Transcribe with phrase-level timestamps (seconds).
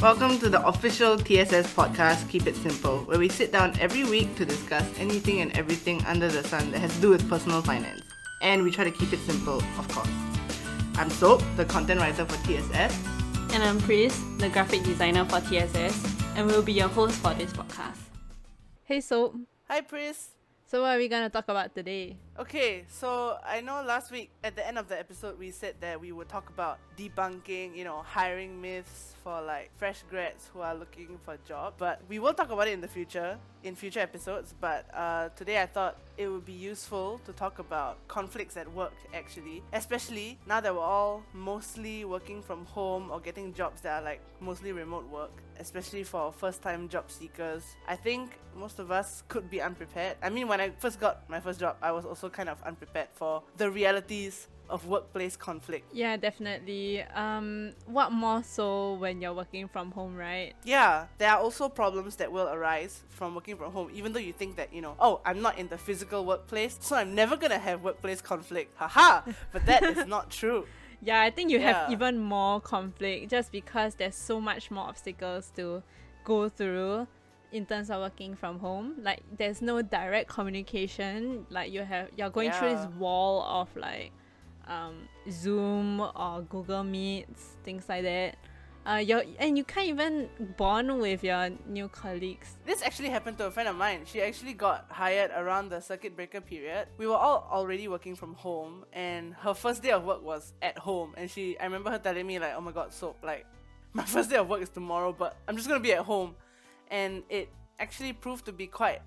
[0.00, 4.32] Welcome to the official TSS podcast, Keep It Simple, where we sit down every week
[4.36, 8.02] to discuss anything and everything under the sun that has to do with personal finance.
[8.40, 10.08] And we try to keep it simple, of course.
[10.94, 12.96] I'm Soap, the content writer for TSS.
[13.52, 17.52] And I'm Pris, the graphic designer for TSS, and we'll be your host for this
[17.52, 17.98] podcast.
[18.84, 19.34] Hey Soap,
[19.68, 20.28] Hi, Pris.
[20.64, 22.16] so what are we gonna talk about today?
[22.38, 26.00] Okay, so I know last week at the end of the episode we said that
[26.00, 30.74] we would talk about debunking, you know, hiring myths for like fresh grads who are
[30.74, 31.74] looking for a job.
[31.76, 34.54] But we will talk about it in the future, in future episodes.
[34.58, 38.94] But uh, today I thought it would be useful to talk about conflicts at work
[39.12, 44.02] actually, especially now that we're all mostly working from home or getting jobs that are
[44.02, 45.42] like mostly remote work.
[45.60, 50.16] Especially for first time job seekers, I think most of us could be unprepared.
[50.22, 53.08] I mean, when I first got my first job, I was also kind of unprepared
[53.12, 55.90] for the realities of workplace conflict.
[55.92, 57.02] Yeah, definitely.
[57.02, 60.54] Um, what more so when you're working from home, right?
[60.64, 64.32] Yeah, there are also problems that will arise from working from home, even though you
[64.32, 67.58] think that, you know, oh, I'm not in the physical workplace, so I'm never gonna
[67.58, 68.76] have workplace conflict.
[68.76, 69.22] Haha!
[69.52, 70.66] But that is not true.
[71.00, 75.52] Yeah, I think you have even more conflict just because there's so much more obstacles
[75.56, 75.82] to
[76.24, 77.06] go through
[77.52, 78.94] in terms of working from home.
[79.00, 81.46] Like there's no direct communication.
[81.50, 84.12] Like you have you're going through this wall of like
[84.68, 88.36] um, Zoom or Google Meets, things like that.
[88.86, 92.56] Uh, you're, and you can't even bond with your new colleagues.
[92.64, 94.00] This actually happened to a friend of mine.
[94.06, 96.88] She actually got hired around the circuit breaker period.
[96.96, 100.78] We were all already working from home, and her first day of work was at
[100.78, 101.12] home.
[101.18, 103.44] And she, I remember her telling me like, "Oh my god, so like,
[103.92, 106.34] my first day of work is tomorrow, but I'm just gonna be at home."
[106.90, 109.02] And it actually proved to be quite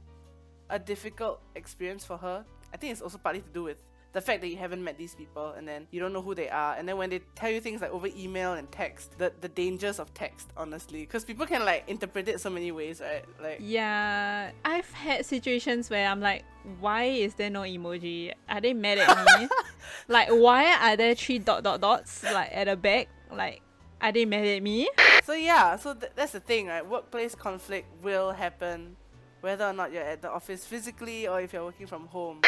[0.70, 2.46] a difficult experience for her.
[2.72, 3.82] I think it's also partly to do with
[4.14, 6.50] the fact that you haven't met these people and then you don't know who they
[6.50, 9.48] are and then when they tell you things like over email and text the, the
[9.48, 13.60] dangers of text honestly because people can like interpret it so many ways right like
[13.62, 16.44] Yeah, I've had situations where I'm like,
[16.80, 18.34] why is there no emoji?
[18.50, 19.48] Are they mad at me?
[20.08, 23.08] like, why are there three dot dot dots like at the back?
[23.32, 23.62] Like,
[24.02, 24.90] are they mad at me?
[25.24, 26.86] So yeah, so th- that's the thing, right?
[26.86, 28.96] Workplace conflict will happen
[29.42, 32.42] whether or not you're at the office physically or if you're working from home.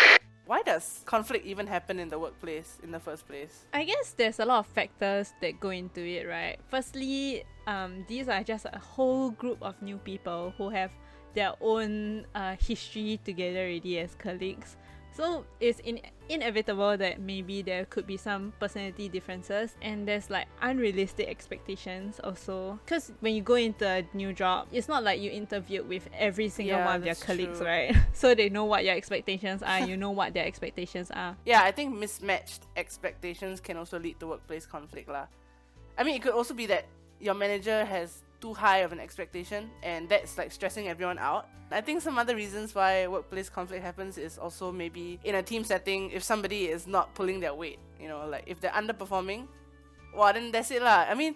[0.46, 3.66] Why does conflict even happen in the workplace in the first place?
[3.74, 6.58] I guess there's a lot of factors that go into it, right?
[6.68, 10.92] Firstly, um, these are just a whole group of new people who have
[11.34, 14.76] their own uh, history together already as colleagues.
[15.16, 20.48] So it's in- inevitable that maybe there could be some personality differences and there's like
[20.62, 22.80] unrealistic expectations also.
[22.84, 26.50] Because when you go into a new job, it's not like you interviewed with every
[26.50, 27.68] single Yeah, one of your colleagues, true.
[27.68, 27.96] right?
[28.14, 31.38] so they know what your expectations are, you know what their expectations are.
[31.46, 35.28] Yeah, I think mismatched expectations can also lead to workplace conflict lah.
[35.98, 36.86] I mean, it could also be that
[37.20, 41.48] your manager has too high of an expectation and that's like stressing everyone out.
[41.72, 45.64] I think some other reasons why workplace conflict happens is also maybe in a team
[45.64, 49.48] setting if somebody is not pulling their weight, you know, like if they're underperforming,
[50.14, 51.08] well then that's it lah.
[51.08, 51.36] I mean,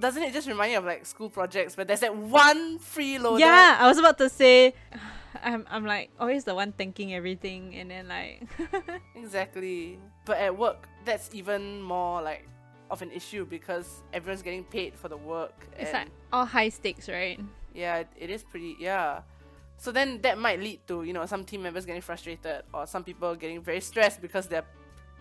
[0.00, 3.40] doesn't it just remind you of like school projects where there's that one freeloader?
[3.40, 4.72] Yeah, I was about to say,
[5.44, 8.48] I'm, I'm like always the one thinking everything, and then like,
[9.14, 10.00] Exactly.
[10.24, 12.48] But at work, that's even more like
[12.90, 15.66] of an issue because everyone's getting paid for the work.
[15.78, 17.40] it's like all high stakes, right?
[17.74, 19.22] yeah, it- it is pretty yeah.
[19.76, 23.02] So then that might lead to, you know, some team members getting frustrated or some
[23.02, 24.64] people getting very stressed because they're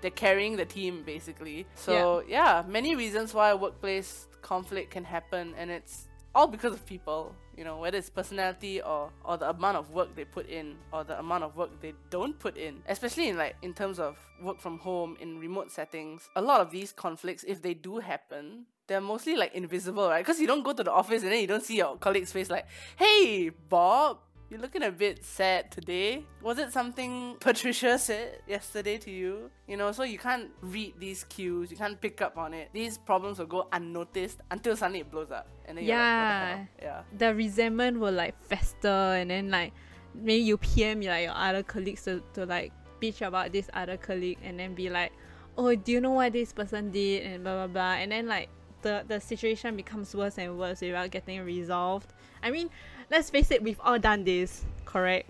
[0.02, 1.66] they're carrying the team basically.
[1.76, 7.36] So yeah, many reasons why workplace conflict can happen and it's all because of people,
[7.58, 11.04] you know, whether it's personality or or the amount of work they put in or
[11.04, 12.82] the amount of work they don't put in.
[12.88, 16.30] Especially in like in terms of work from home in remote settings.
[16.36, 20.26] A lot of these conflicts if they do happen, they're mostly like invisible, right?
[20.26, 22.50] Because you don't go to the office and then you don't see your colleague's face
[22.50, 22.66] like,
[22.98, 24.20] "Hey, Bob,
[24.54, 26.24] you're looking a bit sad today.
[26.44, 29.50] Was it something Patricia said yesterday to you?
[29.68, 32.70] You know, so you can't read these cues, you can't pick up on it.
[32.72, 35.48] These problems will go unnoticed until suddenly it blows up.
[35.66, 36.84] And then you're like, the?
[36.84, 37.02] Yeah.
[37.18, 39.74] The resentment will like fester, and then like
[40.14, 42.72] maybe you PM like your other colleagues to, to like
[43.02, 45.14] bitch about this other colleague, and then be like,
[45.58, 48.50] oh, do you know what this person did, and blah blah blah, and then like
[48.84, 52.14] the the situation becomes worse and worse without getting resolved.
[52.44, 52.70] I mean,
[53.14, 55.30] let's face it, we've all done this, correct?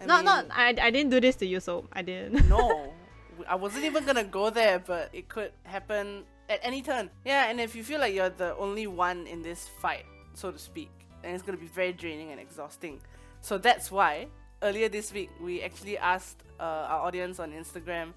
[0.00, 2.48] I not mean, not I, I didn't do this to you, so I didn't.
[2.48, 2.92] no.
[3.48, 7.10] I wasn't even gonna go there, but it could happen at any turn.
[7.24, 10.04] Yeah, and if you feel like you're the only one in this fight,
[10.34, 10.90] so to speak,
[11.22, 13.00] then it's gonna be very draining and exhausting.
[13.40, 14.26] So that's why
[14.60, 18.12] earlier this week we actually asked uh, our audience on Instagram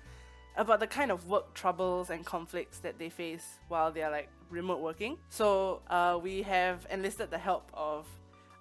[0.58, 4.80] about the kind of work troubles and conflicts that they face while they're like remote
[4.80, 5.18] working.
[5.30, 8.06] So uh, we have enlisted the help of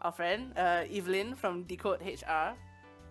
[0.05, 2.55] our friend uh, Evelyn from Decode HR.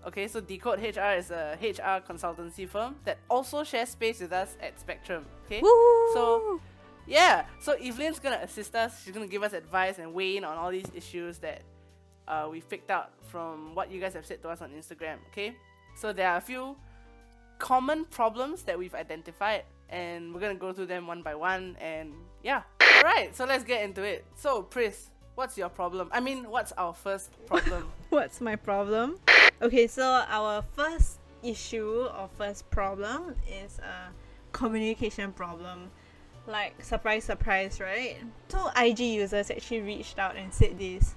[0.06, 4.56] Okay, so Decode HR is a HR consultancy firm that also shares space with us
[4.62, 5.26] at Spectrum.
[5.46, 6.14] Okay, Woo!
[6.14, 6.62] so
[7.08, 9.04] yeah, so Evelyn's gonna assist us.
[9.04, 11.62] She's gonna give us advice and weigh in on all these issues that
[12.28, 15.18] uh, we've picked out from what you guys have said to us on Instagram.
[15.32, 15.56] Okay,
[15.96, 16.76] so there are a few
[17.58, 21.76] common problems that we've identified, and we're gonna go through them one by one.
[21.80, 22.14] And
[22.44, 23.36] yeah, all right.
[23.36, 24.26] So let's get into it.
[24.36, 26.10] So, Pris, what's your problem?
[26.12, 27.90] I mean, what's our first problem?
[28.10, 29.18] What's my problem?
[29.62, 34.12] Okay, so our first issue or first problem is a
[34.52, 35.90] communication problem.
[36.46, 38.18] Like, surprise, surprise, right?
[38.50, 41.16] Two IG users actually reached out and said this.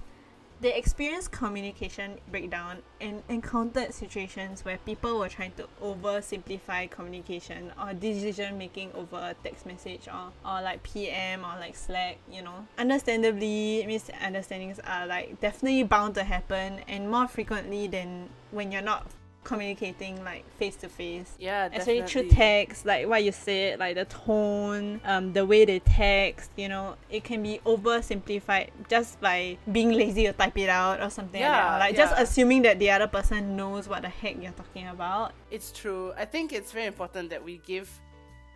[0.59, 7.93] They experienced communication breakdown and encountered situations where people were trying to oversimplify communication or
[7.93, 12.65] decision making over a text message or, or like PM or like Slack, you know.
[12.79, 19.05] Understandably, misunderstandings are like definitely bound to happen and more frequently than when you're not
[19.47, 21.33] communicating like face to face.
[21.39, 22.29] yeah, Especially definitely.
[22.29, 26.67] through text, like what you said, like the tone, um, the way they text, you
[26.67, 31.41] know, it can be oversimplified just by being lazy to type it out or something
[31.41, 31.71] like that.
[31.71, 35.31] Yeah, like just assuming that the other person knows what the heck you're talking about.
[35.49, 36.11] It's true.
[36.17, 37.89] I think it's very important that we give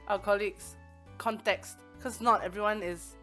[0.09, 0.75] our colleagues
[1.17, 3.15] context because not everyone is.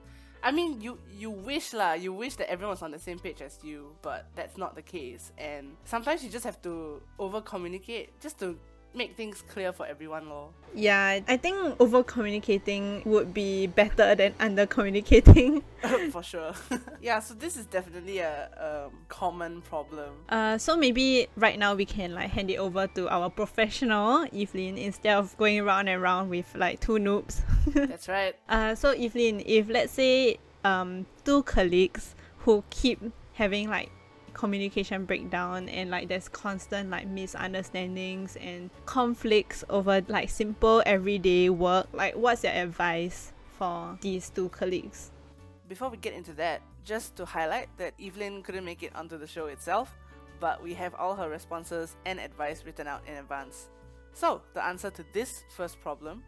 [0.48, 3.58] I mean, you you wish lah, you wish that everyone's on the same page as
[3.62, 5.30] you, but that's not the case.
[5.36, 8.56] And sometimes you just have to over communicate just to
[8.98, 10.50] make things clear for everyone, lor.
[10.74, 15.62] Yeah, I think over communicating would be better than under communicating.
[16.10, 16.52] for sure.
[17.00, 18.50] yeah, so this is definitely a
[18.86, 20.14] um, common problem.
[20.28, 24.76] Uh, so maybe right now we can like hand it over to our professional Evelyn
[24.76, 27.40] instead of going round and round with like two noobs.
[27.72, 28.34] That's right.
[28.48, 33.00] Uh, so Evelyn, if let's say um two colleagues who keep
[33.34, 33.90] having like
[34.38, 41.88] communication breakdown and like there's constant like misunderstandings and conflicts over like simple everyday work,
[41.92, 45.10] like what's your advice for these two colleagues?
[45.68, 49.26] Before we get into that, just to highlight that Evelyn couldn't make it onto the
[49.26, 49.98] show itself,
[50.38, 53.68] but we have all her responses and advice written out in advance.
[54.12, 56.22] So, the answer to this first problem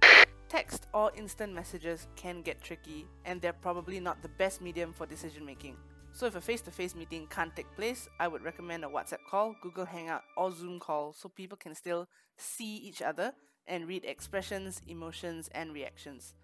[0.49, 5.07] text or instant messages can get tricky, and they're probably not the best medium for
[5.07, 5.77] decision making.
[6.13, 9.25] So, if a face to face meeting can't take place, I would recommend a WhatsApp
[9.31, 13.33] call, Google Hangout, or Zoom call so people can still see each other
[13.67, 16.35] and read expressions, emotions, and reactions.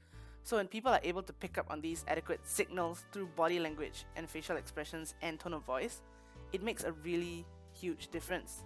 [0.45, 4.05] So when people are able to pick up on these adequate signals through body language
[4.15, 6.03] and facial expressions and tone of voice,
[6.53, 8.63] it makes a really huge difference.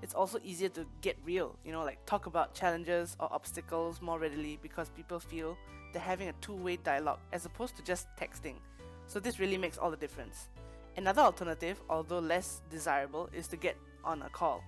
[0.00, 4.20] It's also easier to get real, you know, like talk about challenges or obstacles more
[4.20, 5.56] readily because people feel
[5.92, 8.56] they're having a two-way dialogue as opposed to just texting.
[9.06, 10.48] So this really makes all the difference.
[10.96, 14.62] Another alternative, although less desirable, is to get on a call.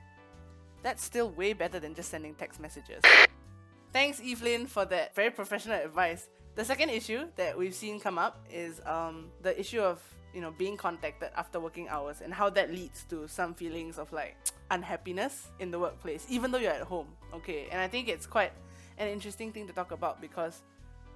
[0.83, 3.03] That's still way better than just sending text messages.
[3.93, 6.29] Thanks, Evelyn, for that very professional advice.
[6.55, 10.03] The second issue that we've seen come up is um, the issue of
[10.35, 14.12] you know being contacted after working hours and how that leads to some feelings of
[14.12, 14.37] like
[14.71, 17.09] unhappiness in the workplace, even though you're at home.
[17.35, 18.53] Okay, and I think it's quite
[18.99, 20.62] an interesting thing to talk about because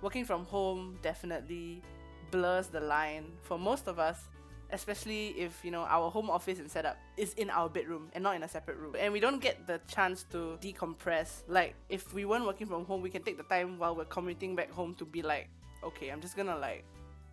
[0.02, 1.82] working from home definitely
[2.30, 4.28] blurs the line for most of us
[4.72, 8.37] especially if you know our home office and setup is in our bedroom and not
[8.37, 8.94] in a separate room.
[8.99, 11.42] And we don't get the chance to decompress.
[11.49, 14.54] Like if we weren't working from home we can take the time while we're commuting
[14.54, 15.49] back home to be like
[15.82, 16.84] okay i'm just gonna like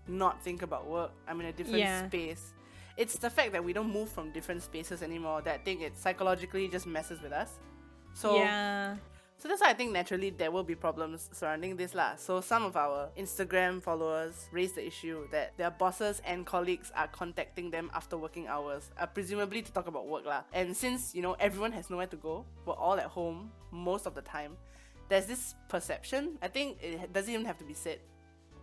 [0.07, 1.11] not think about work.
[1.27, 2.07] I'm in a different Yeah.
[2.07, 2.53] space.
[2.95, 5.97] It's the fact that we don't move from different spaces anymore that I think it
[5.97, 7.59] psychologically just messes with us.
[8.13, 8.95] So yeah.
[9.47, 12.15] So that's why I think naturally there will be problems surrounding this lah.
[12.17, 17.07] So some of our Instagram followers raised the issue that their bosses and colleagues are
[17.07, 20.43] contacting them after working hours, uh, presumably to talk about work lah.
[20.51, 24.15] And since you know everyone has nowhere to go, we're all at home most of
[24.15, 24.57] the time.
[25.07, 26.37] There's this perception.
[26.41, 27.99] I think it doesn't even have to be said.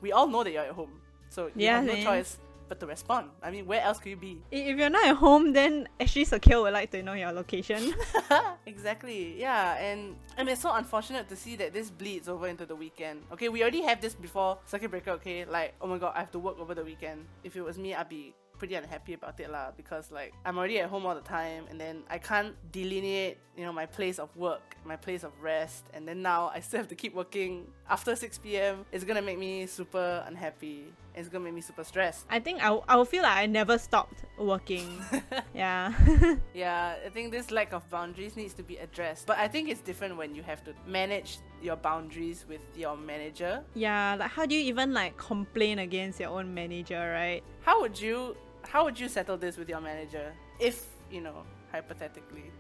[0.03, 1.01] We all know that you're at home,
[1.31, 2.05] so you Yeah, have no man.
[2.05, 2.37] choice
[2.69, 3.31] but to respond.
[3.43, 4.43] I mean, where else could you be?
[4.51, 7.95] If you're not at home, then actually Secure would like to know your location.
[8.67, 9.39] exactly.
[9.39, 13.23] Yeah, and and it's so unfortunate to see that this bleeds over into the weekend.
[13.33, 15.13] Okay, we already have this before circuit breaker.
[15.13, 17.27] Okay, like oh my god, I have to work over the weekend.
[17.43, 20.79] If it was me, I'd be pretty unhappy about it lah because like I'm already
[20.81, 24.35] at home all the time and then I can't delineate you know my place of
[24.37, 28.15] work my place of rest and then now I still have to keep working after
[28.15, 28.87] 6 p.m.
[28.93, 32.67] it's gonna make me super unhappy it's gonna make me super stressed I think I,
[32.67, 35.01] w- I will feel like I never stopped working.
[35.55, 35.93] yeah.
[36.55, 39.27] Yeah, I think this lack of boundaries needs to be addressed.
[39.27, 43.63] But I think it's different when you have to manage your boundaries with your manager.
[43.75, 47.43] Yeah, like how do you even like complain against your own manager, right?
[47.63, 52.51] How would you how would you settle this with your manager if, you know, hypothetically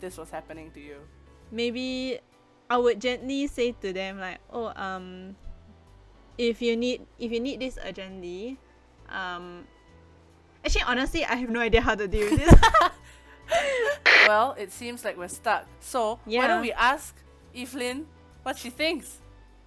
[0.00, 0.96] this was happening to you?
[1.50, 2.18] Maybe
[2.70, 5.36] I would gently say to them like, "Oh, um
[6.38, 8.58] if you need if you need this urgently,
[9.08, 9.64] um
[10.64, 12.54] actually honestly I have no idea how to deal with this.
[14.26, 15.66] well, it seems like we're stuck.
[15.80, 17.14] So why don't we ask
[17.54, 18.06] Evelyn
[18.42, 19.18] what she thinks?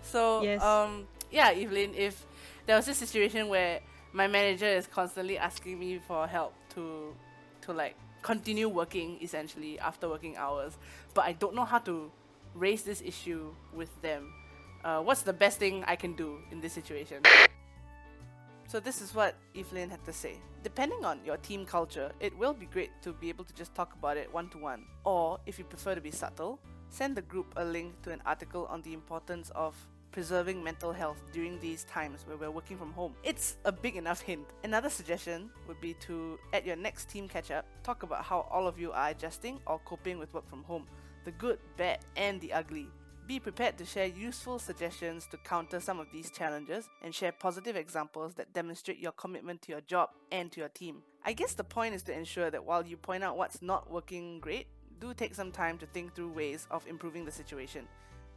[0.02, 0.62] So Yes.
[0.62, 2.26] um yeah, Evelyn, if
[2.66, 3.80] there was this situation where
[4.14, 7.14] my manager is constantly asking me for help to
[7.62, 10.78] to like continue working essentially after working hours,
[11.14, 12.12] but I don't know how to
[12.56, 14.34] raise this issue with them.
[14.86, 17.24] Uh, what's the best thing I can do in this situation?
[18.68, 20.38] So this is what Evelyn had to say.
[20.62, 23.94] Depending on your team culture, it will be great to be able to just talk
[23.94, 24.86] about it one to one.
[25.04, 26.60] Or if you prefer to be subtle,
[26.92, 29.76] send the group a link to an article on the importance of
[30.12, 33.16] preserving mental health during these times where we're working from home.
[33.24, 34.46] It's a big enough hint.
[34.64, 38.68] Another suggestion would be to, at your next team catch up, talk about how all
[38.68, 40.86] of you are adjusting or coping with work from home
[41.24, 42.88] the good, bad, and the ugly.
[43.28, 47.76] Be prepared to share useful suggestions to counter some of these challenges and share positive
[47.76, 51.02] examples that demonstrate your commitment to your job and to your team.
[51.26, 54.40] I guess the point is to ensure that while you point out what's not working
[54.40, 54.68] great,
[55.00, 57.88] do take some time to think through ways of improving the situation.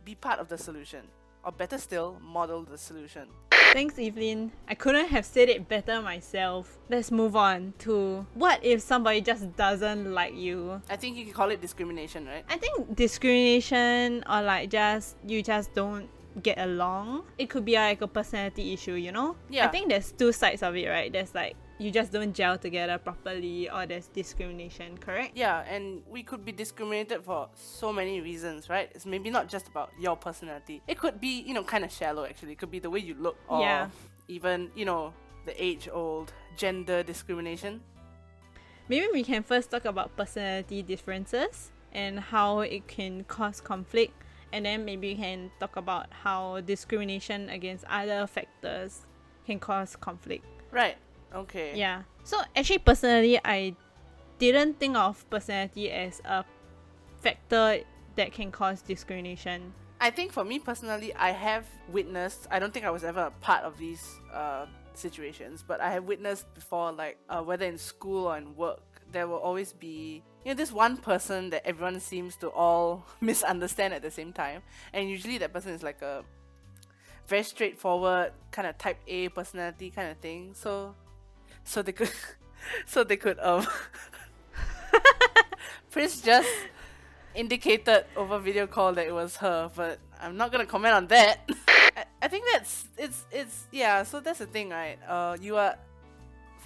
[0.07, 1.07] Be part of the solution,
[1.49, 3.27] or better still, model the solution.
[3.73, 4.53] Thanks, Evelyn.
[4.69, 6.79] I couldn't have said it better myself.
[6.91, 10.81] Let's move on to what if somebody just doesn't like you?
[10.91, 12.45] I think you can call it discrimination, right?
[12.49, 16.09] I think discrimination or like just you just don't
[16.43, 17.25] get along.
[17.39, 19.37] It could be like a personality issue, you know?
[19.49, 19.67] Yeah.
[19.67, 21.13] I think there's two sides of it, right?
[21.13, 25.37] There's like you just don't gel together properly or there's discrimination, correct?
[25.37, 28.91] Yeah, and we could be discriminated for so many reasons, right?
[28.95, 30.83] It's maybe not just about your personality.
[30.89, 32.53] It could be, you know, kind of shallow actually.
[32.53, 33.89] It could be the way you look or Yeah.
[34.27, 37.81] even, you know, the age old gender discrimination.
[38.89, 44.13] Maybe we can first talk about personality differences and how it can cause conflict,
[44.53, 49.07] and then maybe we can talk about how discrimination against other factors
[49.47, 50.45] can cause conflict.
[50.71, 50.97] Right.
[51.35, 51.73] Okay.
[51.77, 52.03] Yeah.
[52.25, 53.75] So actually, personally, I
[54.39, 56.45] didn't think of personality as a
[57.21, 57.81] factor
[58.17, 59.73] that can cause discrimination.
[60.01, 62.47] I think for me personally, I have witnessed.
[62.51, 66.05] I don't think I was ever a part of these uh, situations, but I have
[66.05, 68.81] witnessed before, like uh, whether in school or in work,
[69.11, 73.93] there will always be you know this one person that everyone seems to all misunderstand
[73.93, 76.25] at the same time, and usually that person is like a
[77.27, 80.55] very straightforward kind of type A personality kind of thing.
[80.55, 80.95] So,
[81.69, 82.11] so they could,
[82.87, 83.67] so they could um.
[85.91, 86.49] Pris just
[87.35, 91.49] indicated over video call that it was her, but I'm not gonna comment on that.
[91.69, 94.03] I, I think that's it's it's yeah.
[94.03, 94.99] So that's the thing, right?
[95.07, 95.77] Uh, you are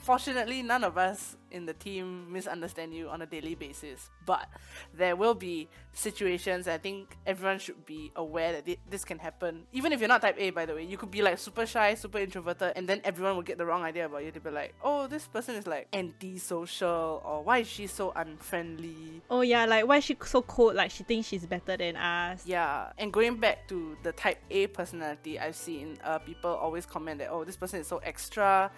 [0.03, 4.49] fortunately none of us in the team misunderstand you on a daily basis, but
[4.95, 6.67] there will be situations.
[6.67, 9.65] I think everyone should be aware that this can happen.
[9.73, 11.95] Even if you're not type A, by the way, you could be like super shy,
[11.95, 14.31] super introverted, and then everyone will get the wrong idea about you.
[14.31, 19.23] They'll be like, "Oh, this person is like antisocial," or "Why is she so unfriendly?"
[19.31, 20.75] Oh yeah, like why is she so cold?
[20.75, 22.47] Like she thinks she's better than us.
[22.47, 27.19] Yeah, and going back to the type A personality, I've seen uh, people always comment
[27.19, 28.71] that oh, this person is so extra.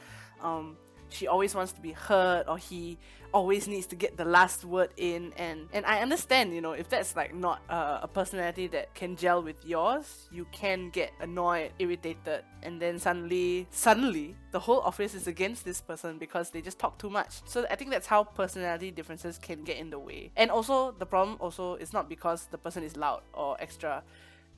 [0.42, 0.76] Um,
[1.10, 2.98] she always wants to be heard, or he
[3.32, 5.32] always needs to get the last word in.
[5.36, 9.16] And and I understand, you know, if that's like not uh, a personality that can
[9.16, 15.14] gel with yours, you can get annoyed, irritated, and then suddenly, suddenly, the whole office
[15.14, 17.42] is against this person because they just talk too much.
[17.46, 20.30] So I think that's how personality differences can get in the way.
[20.36, 24.02] And also, the problem also is not because the person is loud or extra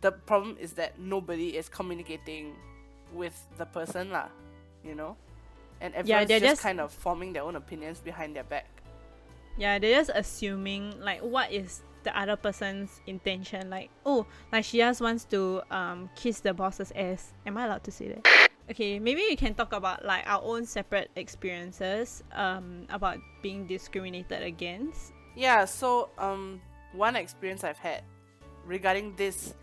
[0.00, 2.54] the problem is that nobody is communicating
[3.12, 4.28] with the person lah,
[4.84, 5.16] you know?
[5.80, 8.66] And everyone's they're just, just- kind of forming their own opinions behind their back.
[9.58, 13.70] Yeah, they're just assuming like what is the other person's intention.
[13.70, 17.32] Like, oh, like she just wants to um kiss the boss's ass.
[17.46, 18.48] Am I allowed to say that?
[18.70, 24.42] Okay, maybe we can talk about like our own separate experiences um about being discriminated
[24.42, 25.12] against.
[25.34, 26.60] Yeah, so um
[26.92, 28.02] one experience I've had
[28.66, 29.54] regarding this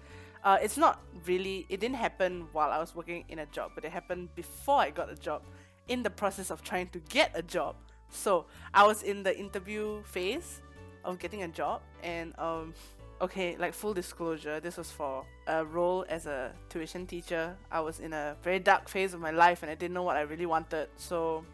[0.43, 3.85] uh it's not really it didn't happen while I was working in a job, but
[3.85, 5.43] it happened before I got a job
[5.87, 7.75] in the process of trying to get a job.
[8.09, 10.61] So, I was in the interview phase
[11.03, 12.73] of getting a job and um
[13.21, 17.55] okay, like full disclosure, this was for a role as a tuition teacher.
[17.71, 20.17] I was in a very dark phase of my life and I didn't know what
[20.17, 20.89] I really wanted.
[20.97, 21.45] So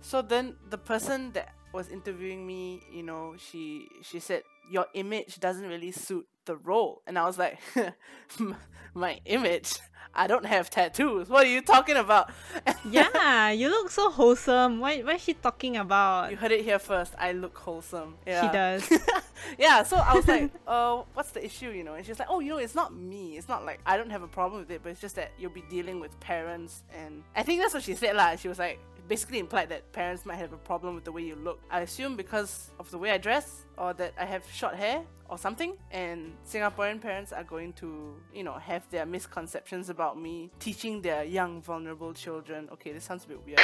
[0.00, 5.40] so then the person that was interviewing me, you know, she she said your image
[5.40, 7.02] doesn't really suit the role?
[7.06, 7.58] And I was like,
[8.94, 9.74] my image.
[10.16, 11.28] I don't have tattoos.
[11.28, 12.30] What are you talking about?
[12.88, 14.78] yeah, you look so wholesome.
[14.78, 16.30] What what is she talking about?
[16.30, 17.14] You heard it here first.
[17.18, 18.14] I look wholesome.
[18.24, 18.46] Yeah.
[18.46, 19.02] She does.
[19.58, 21.94] yeah, so I was like, uh, what's the issue, you know?
[21.94, 23.36] And she's like, oh, you know, it's not me.
[23.36, 25.50] It's not like I don't have a problem with it, but it's just that you'll
[25.50, 26.82] be dealing with parents.
[26.94, 28.36] And I think that's what she said, lah.
[28.36, 31.36] She was like, basically implied that parents might have a problem with the way you
[31.36, 31.60] look.
[31.70, 35.38] I assume because of the way I dress, or that I have short hair, or
[35.38, 35.76] something.
[35.90, 41.24] And Singaporean parents are going to, you know, have their misconceptions about me, teaching their
[41.24, 42.68] young, vulnerable children.
[42.72, 43.60] Okay, this sounds a bit weird.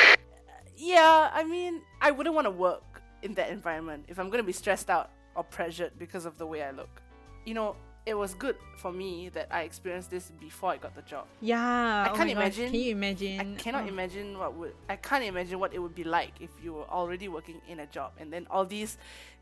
[0.76, 4.46] Yeah, I mean, I wouldn't want to work in that environment if I'm going to
[4.46, 7.02] be stressed out or pressured because of the way I look.
[7.44, 11.02] You know, it was good for me that I experienced this before I got the
[11.02, 11.26] job.
[11.40, 11.58] Yeah,
[12.06, 12.70] I oh can't gosh, imagine.
[12.70, 13.40] Can you imagine?
[13.40, 13.88] I cannot Oh.
[13.88, 17.28] imagine what would I can't imagine what it would be like if you were already
[17.28, 18.96] working in a job and then all these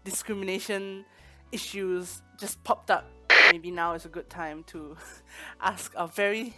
[0.04, 1.04] discrimination
[1.52, 3.04] issues just popped up.
[3.52, 4.96] Maybe now is a good time to
[5.60, 6.54] ask our very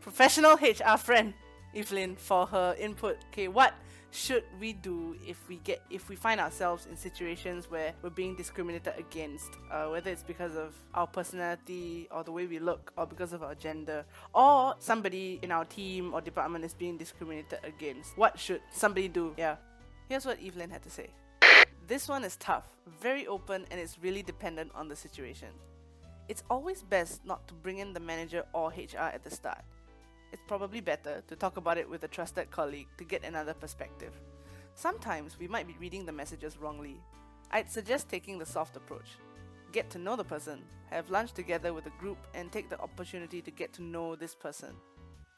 [0.00, 1.34] professional HR friend
[1.74, 3.16] Evelyn for her input.
[3.32, 3.74] Okay, what
[4.12, 8.36] should we do if we get if we find ourselves in situations where we're being
[8.36, 13.06] discriminated against, uh, whether it's because of our personality or the way we look, or
[13.06, 14.04] because of our gender,
[14.34, 18.16] or somebody in our team or department is being discriminated against?
[18.18, 19.34] What should somebody do?
[19.38, 19.56] Yeah,
[20.10, 21.08] here's what Evelyn had to say.
[21.88, 22.66] This one is tough,
[23.00, 25.48] very open, and it's really dependent on the situation.
[26.28, 29.64] It's always best not to bring in the manager or HR at the start.
[30.32, 34.14] It's probably better to talk about it with a trusted colleague to get another perspective.
[34.74, 36.96] Sometimes we might be reading the messages wrongly.
[37.50, 39.18] I'd suggest taking the soft approach.
[39.72, 43.42] Get to know the person, have lunch together with a group, and take the opportunity
[43.42, 44.74] to get to know this person.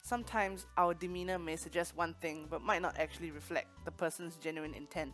[0.01, 4.73] Sometimes our demeanor may suggest one thing but might not actually reflect the person's genuine
[4.73, 5.13] intent.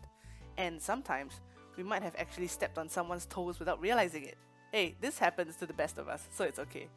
[0.58, 1.40] And sometimes
[1.76, 4.38] we might have actually stepped on someone's toes without realizing it.
[4.72, 6.88] Hey, this happens to the best of us, so it's okay.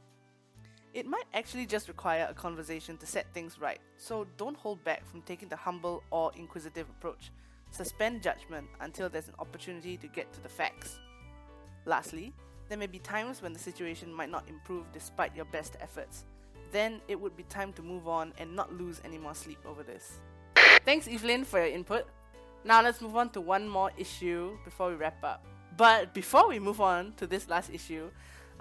[0.94, 5.04] It might actually just require a conversation to set things right, so don't hold back
[5.04, 7.32] from taking the humble or inquisitive approach.
[7.72, 11.00] Suspend judgment until there's an opportunity to get to the facts.
[11.84, 12.32] Lastly,
[12.68, 16.26] there may be times when the situation might not improve despite your best efforts.
[16.70, 19.82] Then it would be time to move on and not lose any more sleep over
[19.82, 20.20] this.
[20.84, 22.06] Thanks, Evelyn, for your input.
[22.64, 25.44] Now let's move on to one more issue before we wrap up.
[25.76, 28.10] But before we move on to this last issue,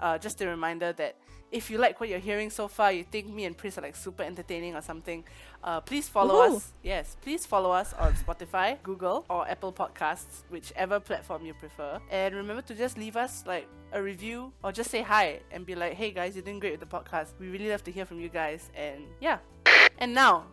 [0.00, 1.16] uh, just a reminder that
[1.54, 3.94] if you like what you're hearing so far, you think me and Pris are like
[3.94, 5.22] super entertaining or something,
[5.62, 6.56] uh, please follow Woohoo.
[6.56, 6.72] us.
[6.82, 12.00] Yes, please follow us on Spotify, Google, or Apple Podcasts, whichever platform you prefer.
[12.10, 15.76] And remember to just leave us like a review or just say hi and be
[15.76, 17.28] like, hey guys, you're doing great with the podcast.
[17.38, 18.68] We really love to hear from you guys.
[18.74, 19.38] And yeah.
[19.98, 20.46] And now,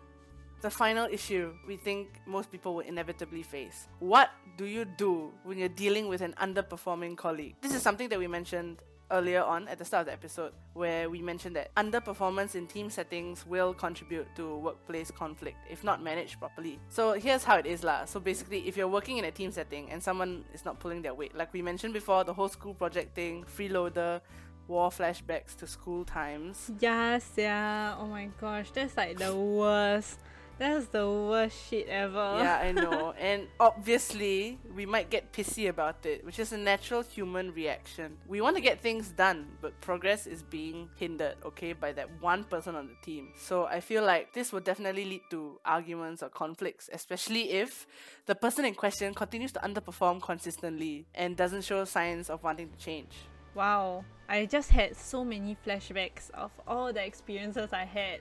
[0.61, 3.87] the final issue we think most people will inevitably face.
[3.97, 7.55] What do you do when you're dealing with an underperforming colleague?
[7.61, 8.77] This is something that we mentioned
[9.11, 12.89] earlier on at the start of the episode, where we mentioned that underperformance in team
[12.89, 16.79] settings will contribute to workplace conflict if not managed properly.
[16.89, 18.05] So here's how it is lah.
[18.05, 21.13] So basically, if you're working in a team setting and someone is not pulling their
[21.13, 24.21] weight, like we mentioned before, the whole school project thing, freeloader,
[24.67, 26.71] war flashbacks to school times.
[26.79, 27.95] Yes, yeah.
[27.99, 30.19] Oh my gosh, that's like the worst.
[30.61, 32.37] That's the worst shit ever.
[32.37, 33.15] Yeah, I know.
[33.19, 38.15] and obviously, we might get pissy about it, which is a natural human reaction.
[38.27, 42.43] We want to get things done, but progress is being hindered, okay, by that one
[42.43, 43.29] person on the team.
[43.35, 47.87] So I feel like this will definitely lead to arguments or conflicts, especially if
[48.27, 52.77] the person in question continues to underperform consistently and doesn't show signs of wanting to
[52.77, 53.15] change.
[53.55, 58.19] Wow, I just had so many flashbacks of all the experiences I had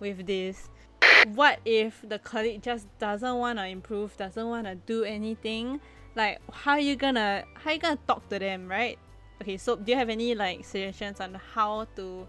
[0.00, 0.70] with this.
[1.28, 5.80] What if the colleague just doesn't want to improve, doesn't want to do anything?
[6.14, 8.98] Like, how you gonna how you gonna talk to them, right?
[9.40, 12.26] Okay, so do you have any like suggestions on how to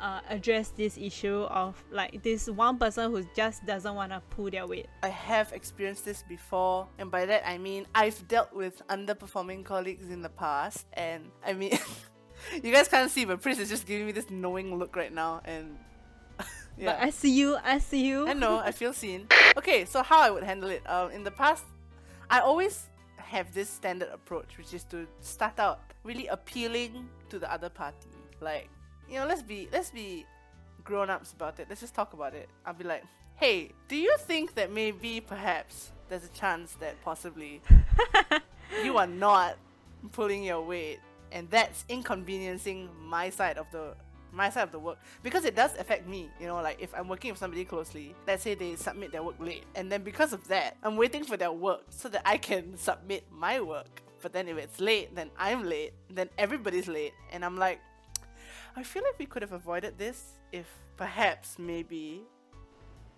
[0.00, 4.50] uh, address this issue of like this one person who just doesn't want to pull
[4.50, 4.86] their weight?
[5.02, 10.10] I have experienced this before, and by that I mean I've dealt with underperforming colleagues
[10.10, 11.78] in the past, and I mean,
[12.62, 15.40] you guys can't see, but Pris is just giving me this knowing look right now,
[15.44, 15.76] and
[16.78, 17.00] But.
[17.00, 18.28] I see you, I see you.
[18.28, 19.28] I know, I feel seen.
[19.56, 20.82] Okay, so how I would handle it?
[20.88, 21.64] Um, in the past,
[22.28, 27.50] I always have this standard approach, which is to start out really appealing to the
[27.52, 28.08] other party.
[28.40, 28.68] Like,
[29.08, 30.26] you know, let's be let's be
[30.82, 31.66] grown ups about it.
[31.68, 32.48] Let's just talk about it.
[32.66, 33.04] I'll be like,
[33.36, 37.62] hey, do you think that maybe perhaps there's a chance that possibly
[38.84, 39.56] you are not
[40.12, 41.00] pulling your weight
[41.32, 43.94] and that's inconveniencing my side of the
[44.34, 44.98] my side of the work.
[45.22, 48.42] Because it does affect me you know like if i'm working with somebody closely let's
[48.42, 51.52] say they submit their work late and then because of that i'm waiting for their
[51.52, 54.02] work so that i can submit my work.
[54.22, 57.80] But then if it's late then i'm late then everybody's late and i'm like
[58.76, 60.66] I feel like we could have avoided this if
[60.96, 62.22] perhaps maybe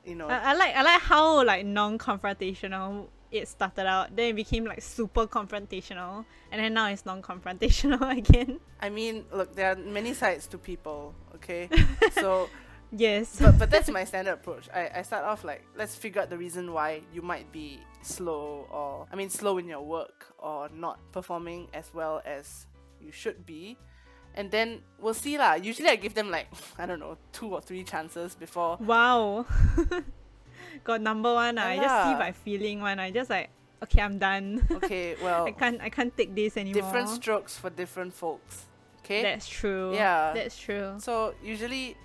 [0.04, 4.14] you know I, I like I like how like non-confrontational it started out.
[4.14, 8.60] Then it became like super confrontational, and then now it's non-confrontational again.
[8.80, 11.68] I mean, look, there are many sides to people, okay?
[12.12, 12.48] so
[12.92, 13.38] Yes.
[13.40, 14.68] but, but that's my standard approach.
[14.72, 18.66] I, I start off like let's figure out the reason why you might be slow
[18.70, 22.66] or I mean slow in your work or not performing as well as
[23.00, 23.76] you should be.
[24.34, 25.54] And then we'll see lah.
[25.54, 26.46] Usually I give them like
[26.78, 29.46] I don't know, two or three chances before wow.
[30.84, 31.58] Got number one.
[31.58, 32.98] I just see by feeling one.
[32.98, 33.50] I just like
[33.82, 34.66] okay, I'm done.
[34.70, 36.82] Okay, well I can't I can't take this anymore.
[36.82, 38.66] different strokes for different folks.
[39.04, 39.22] Okay?
[39.22, 39.94] That's true.
[39.94, 40.32] Yeah.
[40.34, 40.94] That's true.
[40.98, 41.96] So usually,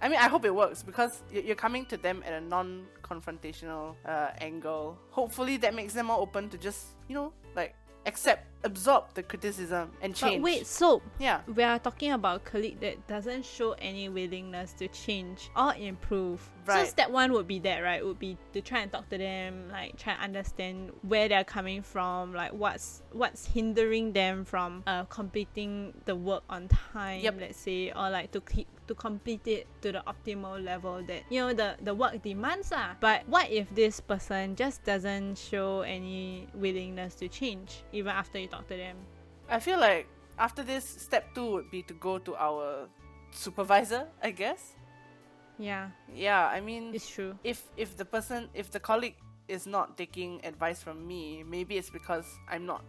[0.00, 4.30] I mean, I hope it works because you're coming to them at a non-confrontational uh,
[4.40, 4.96] angle.
[5.10, 7.74] Hopefully, that makes them more open to just you know like
[8.06, 10.36] accept, absorb the criticism and change.
[10.36, 14.72] But wait, so yeah, we are talking about a colleague that doesn't show any willingness
[14.74, 16.48] to change or improve.
[16.66, 16.84] Right.
[16.84, 18.04] So step one would be that, right?
[18.04, 21.82] Would be to try and talk to them, like try and understand where they're coming
[21.82, 27.36] from, like what's what's hindering them from uh, completing the work on time, Yep.
[27.40, 31.40] let's say, or like to keep to complete it to the optimal level that you
[31.40, 32.96] know the the work demands ah.
[33.00, 38.47] But what if this person just doesn't show any willingness to change even after you
[38.48, 38.96] talk to them?
[39.48, 40.06] I feel like
[40.38, 42.88] after this, step two would be to go to our
[43.30, 44.06] supervisor.
[44.22, 44.74] I guess.
[45.58, 47.34] Yeah, Yeah, I mean, it's true.
[47.42, 49.16] if if the person if the colleague
[49.48, 52.84] is not taking advice from me maybe it's because i'm not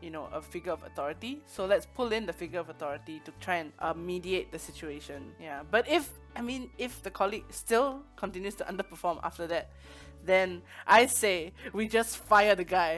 [0.00, 3.32] you know a figure of authority so let's pull in the figure of authority to
[3.40, 8.02] try and uh, mediate the situation yeah but if i mean if the colleague still
[8.14, 9.68] continues to underperform after that
[10.24, 12.96] then i say we just fire the guy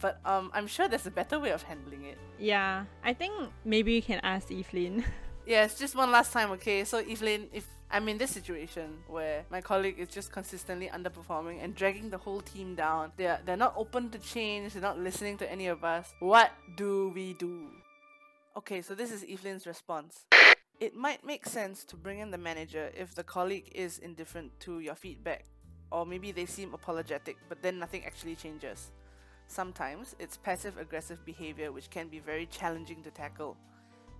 [0.00, 3.32] but um i'm sure there's a better way of handling it Yeah, I think
[3.64, 5.04] maybe you can ask Evelyn.
[5.46, 6.84] Yes, just one last time, okay?
[6.84, 11.74] So, Evelyn, if I'm in this situation where my colleague is just consistently underperforming and
[11.74, 15.52] dragging the whole team down, they're, they're not open to change, they're not listening to
[15.52, 17.68] any of us, what do we do?
[18.56, 20.24] Okay, so this is Evelyn's response.
[20.80, 24.80] It might make sense to bring in the manager if the colleague is indifferent to
[24.80, 25.44] your feedback,
[25.92, 28.92] or maybe they seem apologetic, but then nothing actually changes.
[29.46, 33.56] Sometimes it's passive aggressive behavior which can be very challenging to tackle.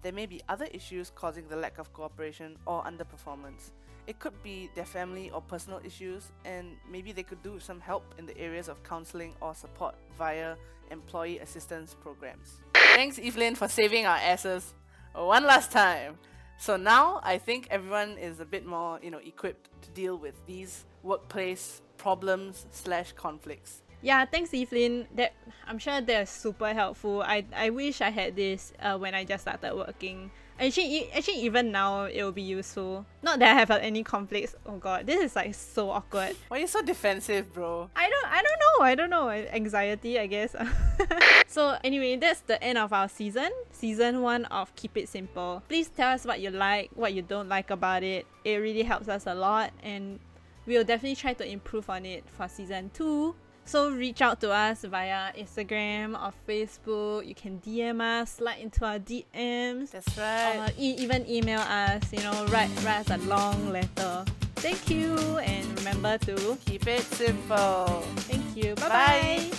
[0.02, 3.70] There may be other issues causing the lack of cooperation or underperformance.
[4.06, 8.14] It could be their family or personal issues, and maybe they could do some help
[8.18, 10.56] in the areas of counseling or support via
[10.90, 12.60] employee assistance programs.
[12.74, 14.74] Thanks, Evelyn, for saving our asses
[15.14, 16.18] one last time.
[16.58, 20.34] So now I think everyone is a bit more, you know, equipped to deal with
[20.46, 23.83] these workplace problems slash conflicts.
[24.04, 25.08] Yeah, thanks Evelyn.
[25.16, 25.32] That
[25.66, 27.22] I'm sure they're super helpful.
[27.22, 30.30] I I wish I had this uh, when I just started working.
[30.60, 33.06] Actually, actually, even now it will be useful.
[33.22, 34.54] Not that I have uh, any conflicts.
[34.66, 36.36] Oh god, this is like so awkward.
[36.48, 37.88] Why are you so defensive, bro?
[37.96, 38.84] I don't I don't know.
[38.84, 39.30] I don't know.
[39.30, 40.54] Anxiety, I guess.
[41.48, 43.50] so anyway, that's the end of our season.
[43.72, 45.62] Season 1 of Keep It Simple.
[45.66, 48.26] Please tell us what you like, what you don't like about it.
[48.44, 50.20] It really helps us a lot and
[50.66, 53.34] we'll definitely try to improve on it for season 2.
[53.66, 57.26] So reach out to us via Instagram or Facebook.
[57.26, 60.72] You can DM us, slide into our DMs, That's or right.
[60.78, 62.12] e- even email us.
[62.12, 64.24] You know, write write us a long letter.
[64.56, 68.04] Thank you, and remember to Keep it simple.
[68.28, 68.74] Thank you.
[68.76, 69.48] Bye Bye.
[69.50, 69.58] bye.